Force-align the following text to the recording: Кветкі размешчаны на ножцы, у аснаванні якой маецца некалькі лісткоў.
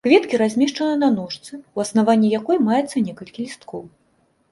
Кветкі 0.05 0.35
размешчаны 0.41 0.95
на 1.03 1.09
ножцы, 1.17 1.59
у 1.79 1.83
аснаванні 1.83 2.31
якой 2.39 2.57
маецца 2.69 3.05
некалькі 3.11 3.39
лісткоў. 3.49 3.83